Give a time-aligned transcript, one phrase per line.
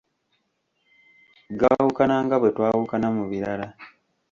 [1.59, 3.67] Gaawukana nga bwe twawukana mu birala.